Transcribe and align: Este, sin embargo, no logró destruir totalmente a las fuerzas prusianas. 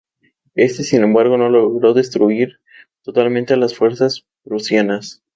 Este, 0.55 0.81
sin 0.81 1.03
embargo, 1.03 1.37
no 1.37 1.47
logró 1.47 1.93
destruir 1.93 2.59
totalmente 3.03 3.53
a 3.53 3.57
las 3.57 3.75
fuerzas 3.75 4.25
prusianas. 4.43 5.21